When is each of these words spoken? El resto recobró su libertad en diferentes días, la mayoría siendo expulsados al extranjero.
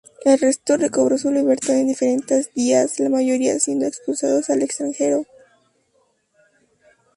El 0.25 0.39
resto 0.39 0.77
recobró 0.77 1.15
su 1.19 1.29
libertad 1.29 1.75
en 1.77 1.85
diferentes 1.89 2.51
días, 2.55 2.99
la 2.99 3.07
mayoría 3.11 3.59
siendo 3.59 3.85
expulsados 3.85 4.49
al 4.49 4.63
extranjero. 4.63 5.25